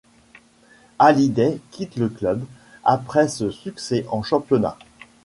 Halliday 0.97 1.59
quitte 1.69 1.95
le 1.97 2.09
club 2.09 2.43
après 2.83 3.27
ce 3.27 3.51
succès 3.51 4.03
en 4.09 4.23
championnat. 4.23 4.75